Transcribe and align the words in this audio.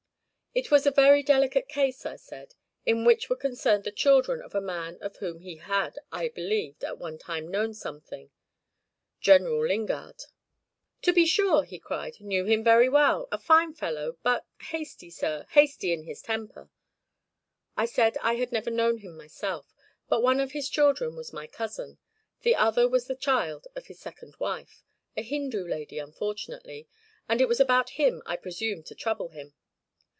It 0.53 0.69
was 0.69 0.85
a 0.85 0.91
very 0.91 1.23
delicate 1.23 1.69
case, 1.69 2.05
I 2.05 2.17
said, 2.17 2.55
in 2.85 3.05
which 3.05 3.29
were 3.29 3.37
concerned 3.37 3.85
the 3.85 3.89
children 3.91 4.41
of 4.41 4.53
a 4.53 4.59
man 4.59 4.97
of 4.99 5.15
whom 5.15 5.39
he 5.39 5.55
had, 5.55 5.97
I 6.11 6.27
believed, 6.27 6.83
at 6.83 6.97
one 6.97 7.17
time 7.17 7.47
known 7.47 7.73
something 7.73 8.31
General 9.21 9.65
Lingard. 9.65 10.25
'To 11.03 11.13
be 11.13 11.25
sure!' 11.25 11.63
he 11.63 11.79
cried; 11.79 12.19
'knew 12.19 12.43
him 12.43 12.65
very 12.65 12.89
well; 12.89 13.29
a 13.31 13.37
fine 13.37 13.71
fellow 13.73 14.17
but 14.23 14.45
hasty, 14.59 15.09
sir 15.09 15.45
hasty 15.51 15.93
in 15.93 16.03
his 16.03 16.21
temper!' 16.21 16.69
I 17.77 17.85
said 17.85 18.17
I 18.17 18.33
had 18.33 18.51
never 18.51 18.69
known 18.69 18.97
him 18.97 19.15
myself, 19.15 19.73
but 20.09 20.21
one 20.21 20.41
of 20.41 20.51
his 20.51 20.67
children 20.67 21.15
was 21.15 21.31
my 21.31 21.47
cousin; 21.47 21.97
the 22.41 22.57
other 22.57 22.89
was 22.89 23.07
the 23.07 23.15
child 23.15 23.67
of 23.73 23.85
his 23.87 23.99
second 24.01 24.35
wife, 24.37 24.83
a 25.15 25.23
Hindoo 25.23 25.65
lady 25.65 25.97
unfortunately, 25.97 26.89
and 27.29 27.39
it 27.39 27.47
was 27.47 27.61
about 27.61 27.91
him 27.91 28.21
I 28.25 28.35
presumed 28.35 28.85
to 28.87 28.95
trouble 28.95 29.29
him. 29.29 29.53